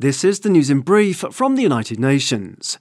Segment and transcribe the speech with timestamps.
[0.00, 2.78] This is the news in brief from the United Nations.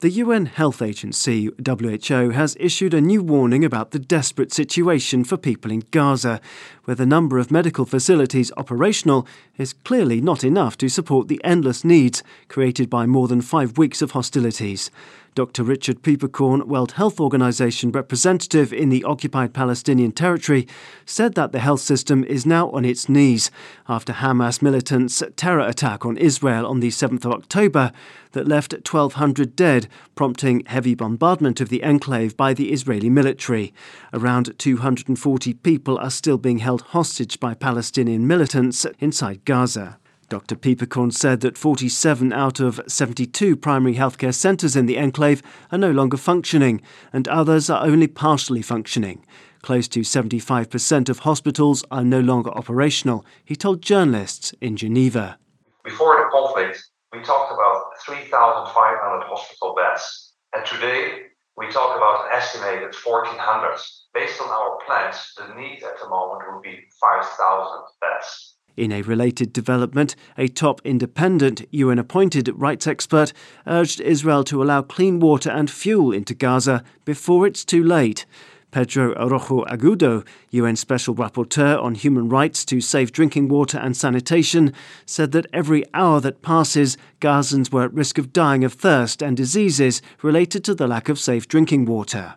[0.00, 5.36] The UN Health Agency, WHO, has issued a new warning about the desperate situation for
[5.36, 6.40] people in Gaza,
[6.82, 9.24] where the number of medical facilities operational
[9.56, 14.02] is clearly not enough to support the endless needs created by more than five weeks
[14.02, 14.90] of hostilities.
[15.38, 15.62] Dr.
[15.62, 20.66] Richard Peeperkorn, World Health Organization representative in the occupied Palestinian territory,
[21.06, 23.48] said that the health system is now on its knees
[23.88, 27.92] after Hamas militants' terror attack on Israel on the 7th of October
[28.32, 33.72] that left 1,200 dead, prompting heavy bombardment of the enclave by the Israeli military.
[34.12, 40.00] Around 240 people are still being held hostage by Palestinian militants inside Gaza.
[40.28, 40.56] Dr.
[40.56, 45.42] Peeperkorn said that 47 out of 72 primary healthcare centres in the enclave
[45.72, 46.82] are no longer functioning,
[47.14, 49.24] and others are only partially functioning.
[49.62, 55.38] Close to 75% of hospitals are no longer operational, he told journalists in Geneva.
[55.82, 61.22] Before the conflict, we talked about 3,500 hospital beds, and today
[61.56, 63.78] we talk about an estimated 1,400.
[64.12, 68.57] Based on our plans, the need at the moment would be 5,000 beds.
[68.78, 73.32] In a related development, a top independent UN appointed rights expert
[73.66, 78.24] urged Israel to allow clean water and fuel into Gaza before it's too late.
[78.70, 84.72] Pedro Arrojo Agudo, UN Special Rapporteur on Human Rights to Safe Drinking Water and Sanitation,
[85.04, 89.36] said that every hour that passes, Gazans were at risk of dying of thirst and
[89.36, 92.36] diseases related to the lack of safe drinking water.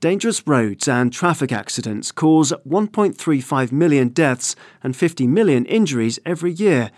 [0.00, 6.90] Dangerous roads and traffic accidents cause 1.35 million deaths and 50 million injuries every year.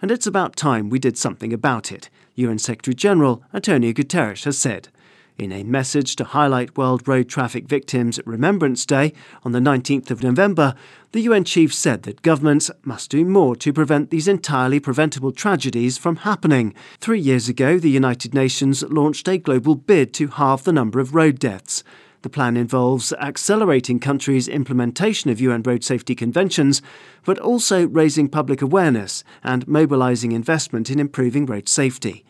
[0.00, 4.56] And it's about time we did something about it, UN Secretary General Antonio Guterres has
[4.56, 4.88] said.
[5.36, 9.12] In a message to highlight World Road Traffic Victims Remembrance Day
[9.44, 10.74] on the 19th of November,
[11.12, 15.98] the UN chief said that governments must do more to prevent these entirely preventable tragedies
[15.98, 16.74] from happening.
[16.98, 21.14] Three years ago, the United Nations launched a global bid to halve the number of
[21.14, 21.84] road deaths.
[22.22, 26.82] The plan involves accelerating countries' implementation of UN road safety conventions,
[27.24, 32.24] but also raising public awareness and mobilising investment in improving road safety.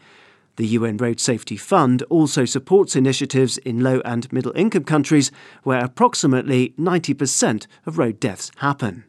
[0.57, 5.31] The UN Road Safety Fund also supports initiatives in low and middle income countries
[5.63, 9.05] where approximately 90% of road deaths happen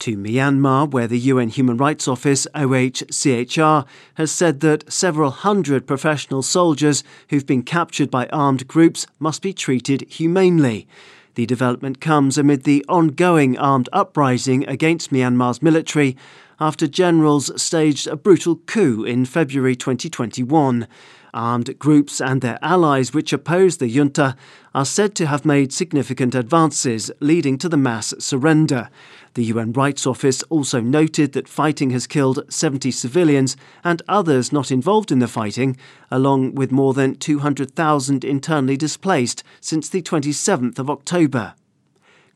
[0.00, 6.42] to Myanmar, where the UN Human Rights Office, OHCHR, has said that several hundred professional
[6.42, 10.86] soldiers who've been captured by armed groups must be treated humanely.
[11.34, 16.16] The development comes amid the ongoing armed uprising against Myanmar's military
[16.60, 20.88] after generals staged a brutal coup in February 2021.
[21.34, 24.36] Armed groups and their allies, which oppose the junta,
[24.74, 28.88] are said to have made significant advances, leading to the mass surrender.
[29.34, 34.70] The UN Rights Office also noted that fighting has killed 70 civilians and others not
[34.70, 35.76] involved in the fighting,
[36.10, 41.54] along with more than 200,000 internally displaced since the 27th of October.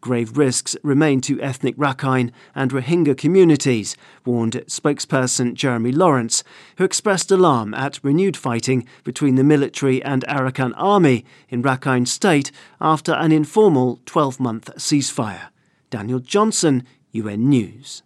[0.03, 3.97] Grave risks remain to ethnic Rakhine and Rohingya communities,
[4.27, 6.43] warned spokesperson Jeremy Laurence,
[6.77, 12.51] who expressed alarm at renewed fighting between the military and Arakan army in Rakhine State
[12.81, 15.51] after an informal 12 month ceasefire.
[15.89, 18.03] Daniel Johnson, UN News.